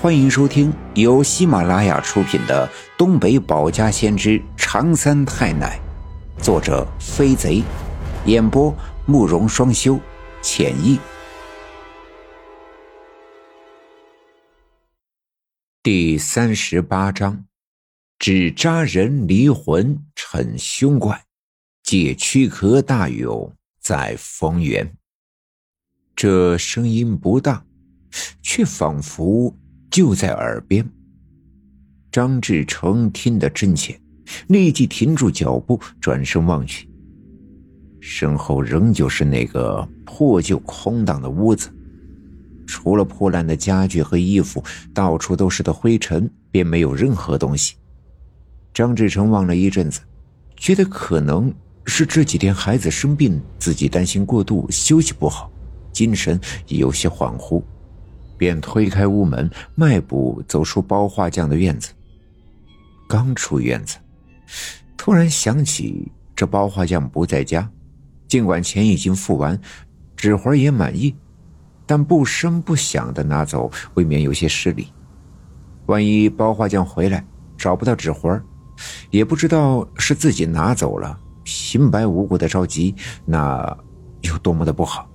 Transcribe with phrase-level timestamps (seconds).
[0.00, 5.76] 欢迎收听由喜马拉雅出品的《东北保家先知长三太奶》，
[6.40, 7.64] 作者飞贼，
[8.24, 8.72] 演播
[9.06, 9.98] 慕容双修，
[10.40, 11.00] 浅意。
[15.82, 17.44] 第三十八章：
[18.20, 21.24] 只扎人离魂逞凶怪，
[21.82, 24.96] 借躯壳大勇在丰原。
[26.14, 27.64] 这声音不大，
[28.40, 29.52] 却仿佛……
[29.98, 30.88] 就在耳边，
[32.12, 34.00] 张志成听得真切，
[34.46, 36.88] 立即停住脚步，转身望去，
[37.98, 41.68] 身后仍旧是那个破旧空荡的屋子，
[42.64, 44.62] 除了破烂的家具和衣服，
[44.94, 47.74] 到处都是的灰尘，便没有任何东西。
[48.72, 49.98] 张志成望了一阵子，
[50.56, 51.52] 觉得可能
[51.86, 55.50] 是这几天孩子生病，自己担心过度，休息不好，
[55.90, 57.60] 精神有些恍惚。
[58.38, 61.92] 便推开屋门，迈步走出包画匠的院子。
[63.08, 63.96] 刚出院子，
[64.96, 67.68] 突然想起这包画匠不在家，
[68.28, 69.58] 尽管钱已经付完，
[70.14, 71.14] 纸活也满意，
[71.86, 74.92] 但不声不响的拿走，未免有些失礼。
[75.86, 77.24] 万一包画匠回来
[77.56, 78.40] 找不到纸活，
[79.10, 83.76] 也不知道是自己拿走了，平白无故的着急，那
[84.20, 85.10] 有多么的不好。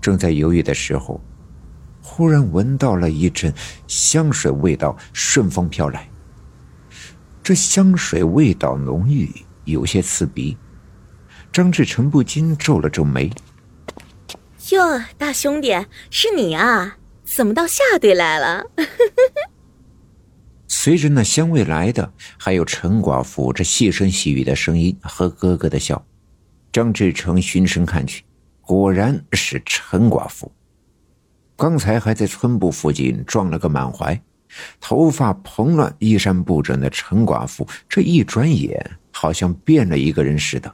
[0.00, 1.20] 正在犹豫的时候。
[2.18, 3.54] 忽然闻到了一阵
[3.86, 6.10] 香水味道，顺风飘来。
[7.44, 9.30] 这香水味道浓郁，
[9.62, 10.56] 有些刺鼻。
[11.52, 13.30] 张志成不禁皱了皱眉
[14.70, 15.70] ：“哟，大兄弟，
[16.10, 16.96] 是你啊？
[17.22, 18.64] 怎么到下队来了？”
[20.66, 26.04] 随着那香味来的，还有陈寡妇这细声细语的声音和咯咯的笑。
[26.72, 28.24] 张志成循声看去，
[28.60, 30.50] 果然是陈寡妇。
[31.58, 34.22] 刚才还在村部附近撞了个满怀，
[34.80, 38.80] 头发蓬乱、衣衫不整的陈寡妇，这一转眼
[39.10, 40.72] 好像变了一个人似的。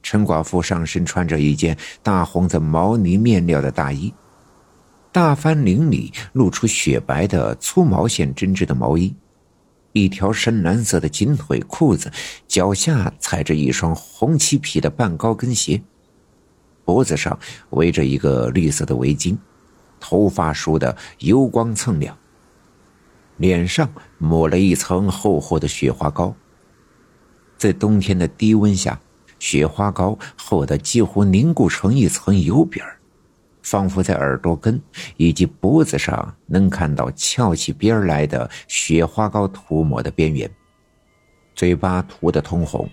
[0.00, 4.14] 陈寡妇上身穿着一件大红的毛呢面料的大衣，
[5.10, 9.12] 大翻领里露出雪白的粗毛线针织的毛衣，
[9.90, 12.08] 一条深蓝色的紧腿裤子，
[12.46, 15.82] 脚下踩着一双红漆皮的半高跟鞋，
[16.84, 17.36] 脖子上
[17.70, 19.36] 围着一个绿色的围巾。
[20.00, 22.16] 头发梳得油光蹭亮，
[23.36, 23.88] 脸上
[24.18, 26.34] 抹了一层厚厚的雪花膏。
[27.56, 28.98] 在冬天的低温下，
[29.38, 32.82] 雪花膏厚得几乎凝固成一层油饼
[33.62, 34.80] 仿佛在耳朵根
[35.18, 40.50] 以及脖子上能看到翘起边来的雪花膏涂抹的边缘。
[41.54, 42.88] 嘴巴涂得通红，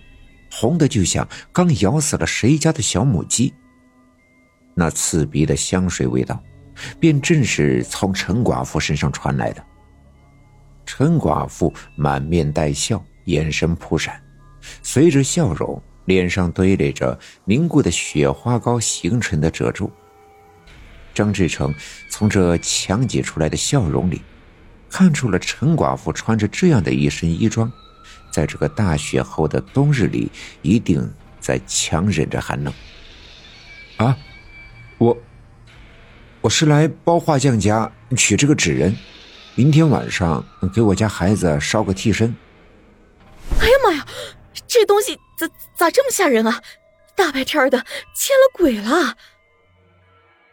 [0.50, 3.54] 红的就像刚咬死了谁家的小母鸡。
[4.74, 6.38] 那刺鼻的香水味道。
[7.00, 9.64] 便正是从陈寡妇身上传来的。
[10.86, 14.20] 陈寡妇满面带笑，眼神扑闪，
[14.82, 19.90] 随着笑容，脸上堆垒着凝固的雪花膏形成的褶皱。
[21.12, 21.74] 张志成
[22.10, 24.22] 从这强挤出来的笑容里，
[24.88, 27.70] 看出了陈寡妇穿着这样的一身衣装，
[28.32, 30.30] 在这个大雪后的冬日里，
[30.62, 31.06] 一定
[31.38, 32.72] 在强忍着寒冷。
[33.96, 34.16] 啊，
[34.96, 35.16] 我。
[36.40, 38.96] 我是来包画匠家取这个纸人，
[39.56, 42.32] 明天晚上给我家孩子烧个替身。
[43.60, 44.06] 哎呀妈呀，
[44.68, 46.62] 这东西咋咋这么吓人啊！
[47.16, 47.78] 大白天的，
[48.14, 49.16] 见了鬼了！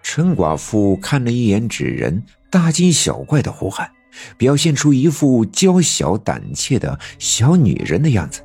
[0.02, 3.92] 陈寡妇看了一眼纸人，大惊小怪的呼喊，
[4.38, 8.42] 表现出一副娇小胆怯的小女人的样子，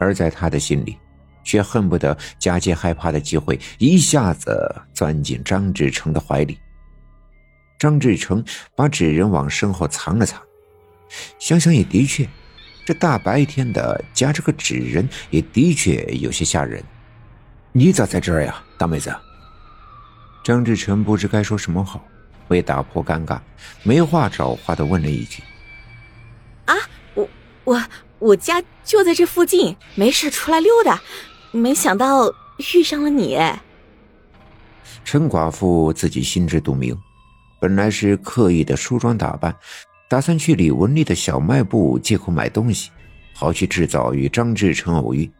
[0.00, 0.98] 而在她的心里。
[1.44, 6.58] 却恨不得假借害怕的机会，一下子钻进张志成的怀里。
[7.78, 8.44] 张志成
[8.76, 10.40] 把纸人往身后藏了藏，
[11.38, 12.28] 想想也的确，
[12.86, 16.82] 这大白天的夹着个纸人，也的确有些吓人。
[17.72, 19.12] 你咋在这儿呀，大妹子？
[20.44, 22.04] 张志成不知该说什么好，
[22.48, 23.40] 为打破尴尬，
[23.82, 25.42] 没话找话的问了一句
[26.66, 26.74] ：“啊，
[27.14, 27.28] 我
[27.64, 27.82] 我
[28.18, 31.00] 我家就在这附近，没事出来溜达。”
[31.54, 32.32] 没想到
[32.74, 33.38] 遇上了你，
[35.04, 36.96] 陈寡妇自己心知肚明，
[37.60, 39.54] 本来是刻意的梳妆打扮，
[40.08, 42.90] 打算去李文丽的小卖部借口买东西，
[43.34, 45.30] 好去制造与张志成偶遇。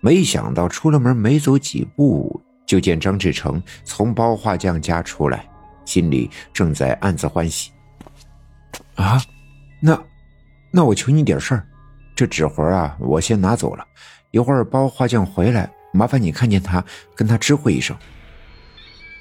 [0.00, 5.48] 没想到出了门没走几步，就见张志成从包画匠家出来，
[5.86, 7.70] 心里正在暗自欢喜。
[8.96, 9.18] 啊，
[9.80, 9.98] 那，
[10.70, 11.66] 那我求你点事儿，
[12.14, 13.86] 这纸活啊，我先拿走了。
[14.36, 16.84] 一会儿包画匠回来，麻烦你看见他，
[17.14, 17.96] 跟他知会一声。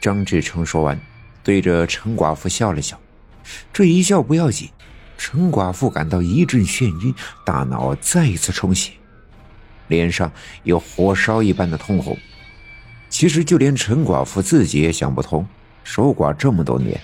[0.02, 1.00] 张志成说完，
[1.42, 3.00] 对着陈寡妇笑了笑，
[3.72, 4.70] 这一笑不要紧，
[5.18, 7.16] 陈寡妇感到一阵眩晕，
[7.46, 8.92] 大脑再一次充血，
[9.88, 10.30] 脸上
[10.64, 12.18] 有火烧一般的通红。
[13.08, 15.48] 其实就连陈寡妇自己也想不通，
[15.86, 17.00] 守寡这么多年，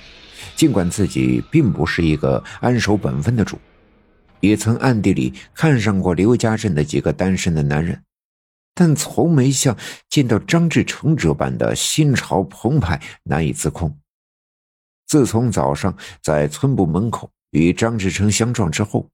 [0.57, 3.57] 尽管自己并不是一个安守本分的主，
[4.41, 8.03] 也曾暗地里看上过刘家镇的几个单身的男人。
[8.73, 9.77] 但从没像
[10.09, 13.97] 见到张志成这般的心潮澎湃、难以自控。
[15.05, 19.09] 自从早上在村部门口与张志成相撞之后，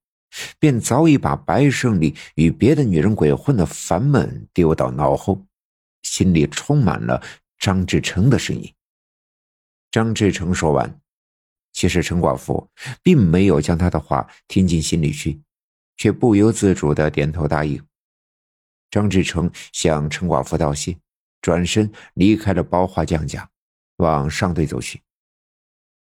[0.60, 5.44] 便早已把白胜利与别的女人鬼混的烦闷丢到脑后，
[6.02, 7.20] 心里充满了
[7.58, 8.72] 张志成的身影。
[9.90, 11.00] 张志成说完，
[11.78, 12.68] 其实陈寡妇
[13.04, 15.40] 并没有将他的话听进心里去，
[15.96, 17.80] 却不由自主的点头答应。
[18.90, 20.98] 张志成向陈寡妇道谢，
[21.40, 23.48] 转身离开了包华匠家，
[23.98, 25.00] 往上队走去。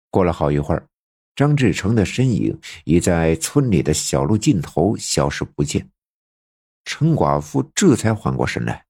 [0.09, 0.85] 过了好一会儿，
[1.37, 5.89] 张志成的身影已在村里的小路尽头消失不见。
[6.83, 8.83] 陈寡妇这才缓过神来，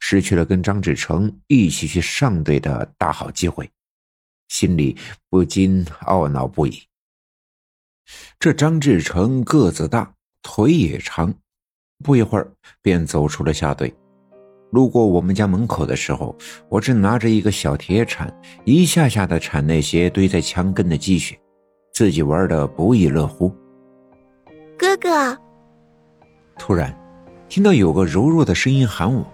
[0.00, 3.70] 失去了跟张志成一起去上队的大好机会，
[4.48, 4.96] 心里
[5.30, 6.82] 不禁懊恼不已。
[8.38, 10.12] 这张志成个子大，
[10.42, 11.34] 腿也长。
[12.04, 12.52] 不一会儿，
[12.82, 13.94] 便走出了下队。
[14.70, 16.36] 路过我们家门口的时候，
[16.68, 18.34] 我正拿着一个小铁铲，
[18.64, 21.38] 一下下的铲那些堆在墙根的积雪，
[21.92, 23.54] 自己玩的不亦乐乎。
[24.76, 25.38] 哥哥，
[26.58, 26.92] 突然
[27.48, 29.24] 听到有个柔弱的声音喊我，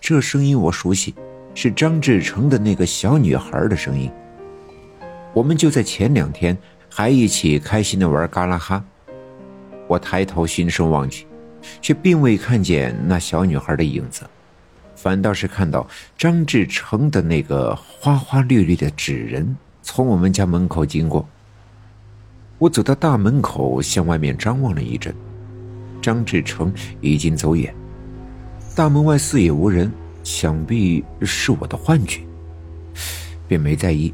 [0.00, 1.14] 这声音我熟悉，
[1.54, 4.10] 是张志成的那个小女孩的声音。
[5.32, 6.56] 我们就在前两天
[6.88, 8.84] 还一起开心的玩嘎啦哈。
[9.86, 11.26] 我抬头循声望去。
[11.82, 14.22] 却并未看见那小女孩的影子，
[14.94, 15.86] 反倒是看到
[16.16, 21.28] 张志成的那个花花绿绿的纸人从我们家门口经过。
[22.58, 25.12] 我走到大门口，向外面张望了一阵，
[26.00, 27.74] 张志成已经走远，
[28.74, 29.90] 大门外四野无人，
[30.22, 32.20] 想必是我的幻觉，
[33.46, 34.12] 便没在意，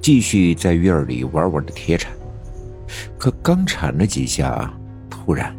[0.00, 2.12] 继续在院里玩我的铁铲。
[3.18, 4.72] 可刚铲了几下，
[5.10, 5.54] 突然。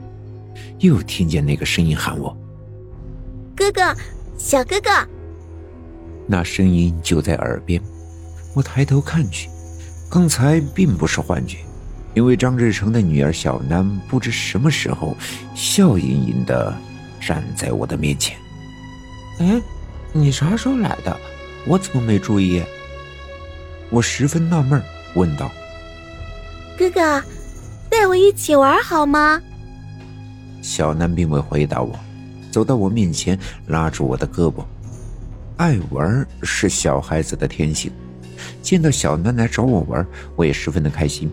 [0.79, 2.35] 又听见那个声音喊我
[3.55, 3.81] ：“哥哥，
[4.37, 4.89] 小哥哥。”
[6.27, 7.81] 那声音就在耳边。
[8.53, 9.49] 我抬头看去，
[10.09, 11.59] 刚才并不是幻觉，
[12.13, 15.15] 因为张志成的女儿小楠不知什么时候
[15.55, 16.75] 笑盈盈的
[17.21, 18.37] 站在我的面前。
[19.39, 19.59] 哎，
[20.17, 21.19] 你啥时候来的？
[21.67, 22.63] 我怎么没注意？
[23.89, 24.81] 我十分纳闷，
[25.13, 25.51] 问道
[26.79, 27.21] ：“哥哥，
[27.89, 29.41] 带我一起玩好吗？”
[30.63, 31.93] 小南并未回答我，
[32.49, 34.63] 走到我面前，拉住我的胳膊。
[35.57, 37.91] 爱玩是小孩子的天性，
[38.61, 40.07] 见到小南来找我玩，
[40.37, 41.29] 我也十分的开心。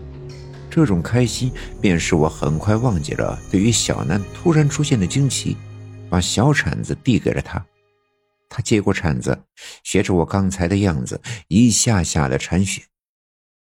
[0.69, 5.55] 这种开心便是我很快忘记了对于小南突然出现的惊奇，
[6.09, 7.65] 把小铲子递给了他。
[8.55, 9.45] 他接过铲子，
[9.83, 12.83] 学着我刚才的样子，一下下的铲雪。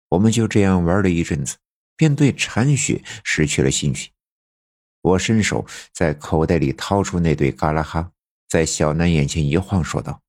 [0.09, 1.59] 我们就这样玩了一阵子，
[1.95, 4.13] 便对铲雪失去了兴趣。
[5.03, 8.13] 我伸手在口袋里掏出那对嘎啦哈，
[8.49, 10.23] 在小南眼前一晃，说道：“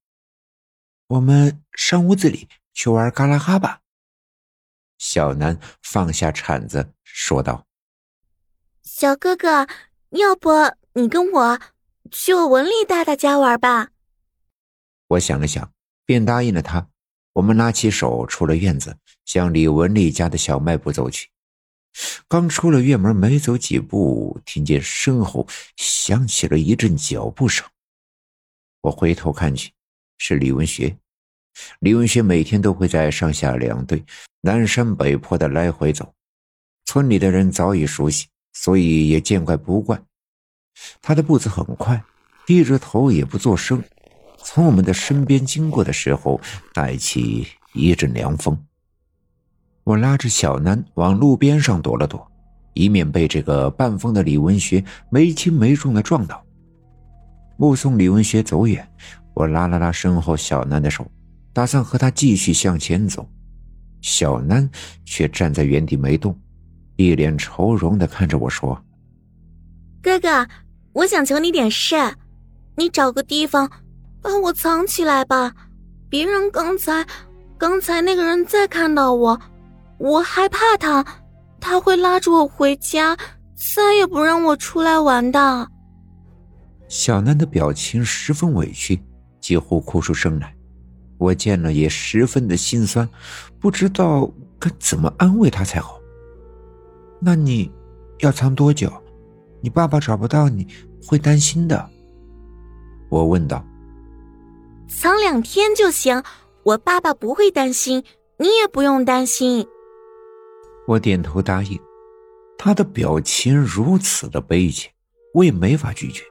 [1.08, 3.80] 我们上屋子里去玩嘎啦哈吧。”
[5.00, 7.66] 小南放下铲子，说道
[8.84, 9.66] ：“小哥哥，
[10.10, 10.52] 要不
[10.96, 11.60] 你跟我
[12.12, 13.92] 去我文丽大大家玩吧？”
[15.10, 15.72] 我想了想，
[16.06, 16.88] 便答应了他。
[17.34, 21.30] 我们拉起手出了院子，向李文丽家的小卖部走去。
[22.28, 25.48] 刚出了院门，没走几步，听见身后
[25.78, 27.68] 响起了一阵脚步声。
[28.82, 29.72] 我回头看去，
[30.20, 30.96] 是李文学。
[31.80, 34.06] 李文学每天都会在上下两队
[34.42, 36.14] 南山北坡的来回走，
[36.86, 40.00] 村里的人早已熟悉，所以也见怪不怪。
[41.02, 42.02] 他的步子很快，
[42.46, 43.84] 低着头也不作声，
[44.44, 46.40] 从我们的身边经过的时候，
[46.74, 48.58] 带起一阵凉风。
[49.84, 52.30] 我拉着小南往路边上躲了躲，
[52.74, 56.44] 以免被这个半疯的李文学没轻没重的撞到。
[57.58, 58.88] 目送李文学走远，
[59.34, 61.10] 我拉了拉身后小南的手，
[61.52, 63.28] 打算和他继续向前走。
[64.02, 64.70] 小南
[65.04, 66.38] 却站在原地没动，
[66.96, 68.82] 一脸愁容的看着我说
[70.02, 70.48] ：“哥哥，
[70.94, 71.96] 我想求你点事，
[72.78, 73.70] 你找个地方
[74.22, 75.54] 把我藏起来吧，
[76.10, 77.06] 别人刚才，
[77.58, 79.40] 刚才那个人再看到我。”
[80.00, 81.06] 我害怕他，
[81.60, 83.18] 他会拉着我回家，
[83.54, 85.68] 再也不让我出来玩的。
[86.88, 88.98] 小南的表情十分委屈，
[89.42, 90.56] 几乎哭出声来。
[91.18, 93.08] 我见了也十分的心酸，
[93.60, 96.00] 不知道该怎么安慰他才好。
[97.20, 97.70] 那你
[98.20, 98.90] 要藏多久？
[99.60, 100.66] 你爸爸找不到你
[101.06, 101.90] 会担心的。
[103.10, 103.62] 我问道。
[104.90, 106.24] 藏两天就行，
[106.64, 108.04] 我爸爸不会担心，
[108.38, 109.66] 你也不用担心。
[110.88, 111.80] 我点头答应。
[112.58, 114.90] 他的表情如此的悲切，
[115.34, 116.24] 我也没法拒绝。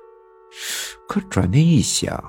[1.09, 2.23] 可转念一想，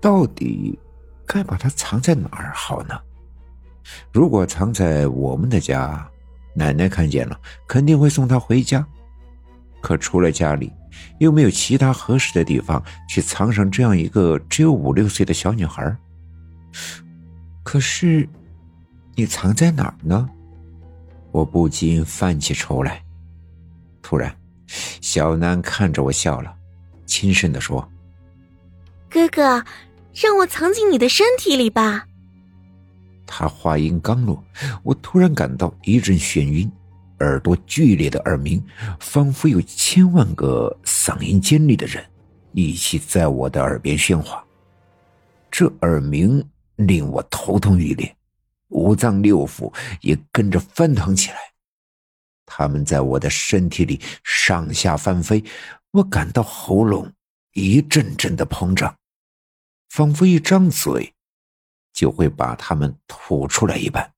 [0.00, 0.78] 到底
[1.24, 3.00] 该把它藏在哪儿好呢？
[4.12, 6.06] 如果藏在我们的家，
[6.54, 8.86] 奶奶看见了肯定会送他回家。
[9.80, 10.70] 可除了家里，
[11.18, 15.96] 又没有其他合适的地方去藏上这样一个只有五六岁的小女孩。
[17.62, 18.28] 可是，
[19.14, 20.28] 你藏在哪儿呢？
[21.30, 23.02] 我不禁泛起愁来。
[24.02, 24.34] 突然，
[25.00, 26.52] 小南看着我笑了，
[27.06, 27.88] 轻声的说
[29.08, 29.64] ：“哥哥，
[30.14, 32.06] 让我藏进你的身体里吧。”
[33.26, 34.42] 他话音刚落，
[34.82, 36.70] 我突然感到一阵眩晕，
[37.20, 38.62] 耳朵剧烈的耳鸣，
[38.98, 42.04] 仿佛有千万个嗓音尖利的人
[42.52, 44.44] 一起在我的耳边喧哗。
[45.50, 46.46] 这耳鸣
[46.76, 48.16] 令我头痛欲裂，
[48.68, 51.36] 五脏六腑也跟着翻腾起来。
[52.46, 55.44] 他们在我的身体里上下翻飞，
[55.92, 57.12] 我感到喉咙
[57.52, 58.96] 一阵阵的膨胀，
[59.90, 61.14] 仿佛一张嘴
[61.92, 64.12] 就会把他们吐出来一般。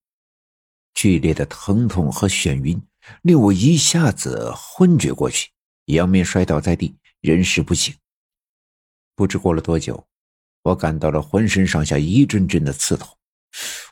[0.95, 2.81] 剧烈的疼痛和眩晕
[3.23, 5.51] 令我一下子昏厥过去，
[5.87, 7.95] 仰面摔倒在地，人事不省。
[9.15, 10.07] 不知过了多久，
[10.63, 13.09] 我感到了浑身上下一阵阵的刺痛，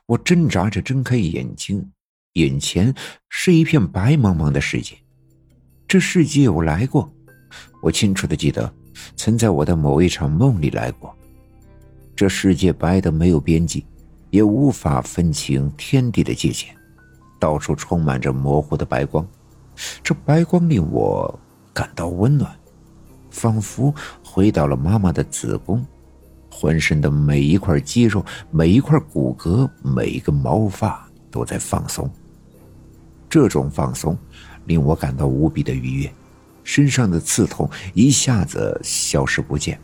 [0.07, 1.93] 我挣扎着睁开眼睛。
[2.35, 2.95] 眼前
[3.29, 4.97] 是一片白茫茫的世界，
[5.89, 7.13] 这世界我来过，
[7.83, 8.73] 我清楚的记得，
[9.17, 11.13] 曾在我的某一场梦里来过。
[12.15, 13.85] 这世界白的没有边际，
[14.31, 16.73] 也无法分清天地的界限，
[17.41, 19.27] 到处充满着模糊的白光，
[20.05, 21.37] 这白光令我
[21.73, 22.55] 感到温暖，
[23.31, 23.93] 仿佛
[24.23, 25.85] 回到了妈妈的子宫，
[26.51, 32.09] 浑身的每一块肌肉、每一块骨骼、每一个毛发都在放松。
[33.29, 34.19] 这种放松
[34.67, 36.13] 令我感到无比的愉悦，
[36.63, 39.81] 身上的刺痛一下子消失不见。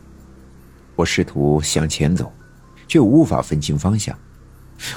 [0.94, 2.30] 我试图向前走，
[2.86, 4.16] 却无法分清方向。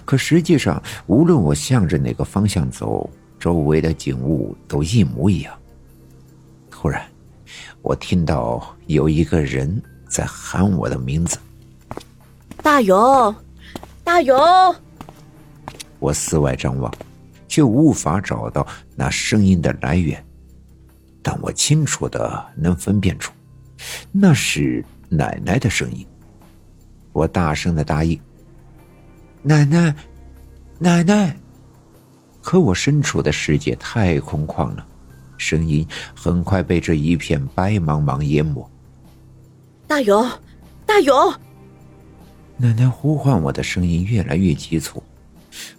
[0.05, 3.09] 可实际上，无论我向着哪个方向走，
[3.39, 5.53] 周围的景物都一模一样。
[6.69, 7.05] 突然，
[7.81, 11.37] 我听到有一个人在喊我的名字
[12.63, 13.35] ：“大勇，
[14.03, 14.37] 大勇！”
[15.99, 16.93] 我四外张望。
[17.51, 20.23] 却无法找到那声音的来源，
[21.23, 23.33] 但我清楚的能分辨出，
[24.11, 26.05] 那是奶奶的声音。
[27.11, 28.21] 我大声的答应
[29.41, 29.95] ：“奶奶，
[30.77, 31.35] 奶奶。”
[32.41, 34.85] 可我身处的世界太空旷了，
[35.37, 38.67] 声音很快被这一片白茫茫淹没。
[39.85, 40.27] 大勇，
[40.85, 41.33] 大勇！
[42.57, 45.03] 奶奶呼唤我的声音越来越急促。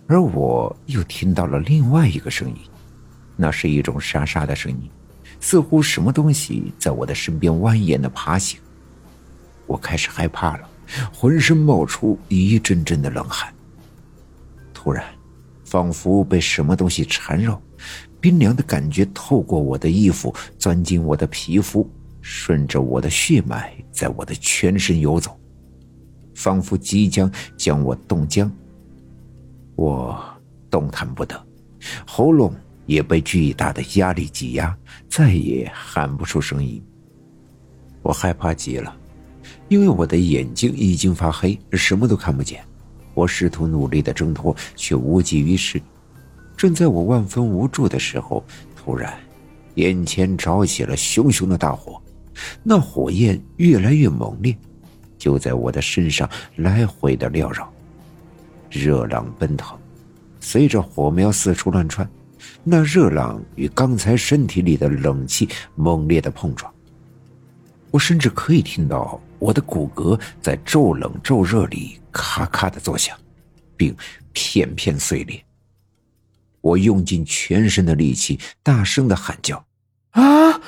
[0.06, 2.56] 而我又听到了另外一个声音，
[3.36, 4.90] 那是一种沙沙的声音，
[5.40, 8.60] 似乎什么东西在我的身边蜿蜒的爬行。
[9.66, 10.68] 我开始害怕了，
[11.12, 13.52] 浑身冒出一阵阵的冷汗。
[14.72, 15.04] 突然，
[15.64, 17.60] 仿佛被什么东西缠绕，
[18.20, 21.88] 冰凉的感觉透过我的衣服钻进我的皮肤，
[22.22, 25.38] 顺着我的血脉在我的全身游走，
[26.34, 28.50] 仿佛即将将我冻僵。
[29.76, 30.18] 我
[30.70, 31.40] 动弹不得，
[32.06, 32.54] 喉咙
[32.86, 34.76] 也被巨大的压力挤压，
[35.08, 36.82] 再也喊不出声音。
[38.02, 38.94] 我害怕极了，
[39.68, 42.62] 因为我的眼睛已经发黑，什么都看不见。
[43.14, 45.80] 我试图努力的挣脱，却无济于事。
[46.56, 48.44] 正在我万分无助的时候，
[48.76, 49.18] 突然，
[49.74, 52.00] 眼前着起了熊熊的大火，
[52.62, 54.56] 那火焰越来越猛烈，
[55.18, 57.70] 就在我的身上来回的缭绕。
[58.70, 59.76] 热浪奔腾，
[60.38, 62.08] 随着火苗四处乱窜，
[62.62, 66.72] 那热浪与刚才身体里的冷气猛烈的碰撞。
[67.90, 73.16] 我甚至可以听到我的骨骼在骤冷骤热里咔咔的作响，
[73.76, 73.94] 并
[74.32, 75.42] 片片碎裂。
[76.60, 79.64] 我用尽全身的力气，大声的喊叫
[80.12, 80.60] ：“啊！”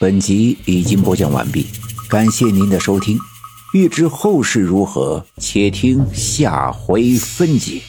[0.00, 1.66] 本集已经播讲完毕，
[2.08, 3.18] 感谢您的收听。
[3.74, 7.82] 欲知后事如何，且听下回分解。